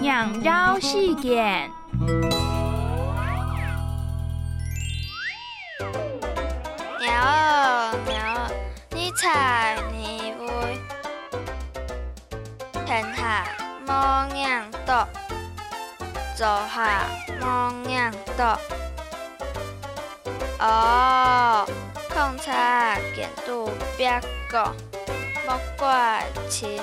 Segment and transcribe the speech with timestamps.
[0.00, 1.70] 两绕细间。
[7.00, 8.50] 鸟娘，
[8.90, 10.78] 你猜你会
[12.86, 13.44] 天下
[13.86, 15.06] 无娘多，
[16.36, 17.06] 坐下
[17.40, 18.58] 无娘多。
[20.60, 21.66] 哦，
[22.08, 24.72] 空差见度别个，
[25.46, 26.80] 莫怪情。